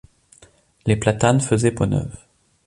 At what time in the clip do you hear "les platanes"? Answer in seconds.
0.87-1.41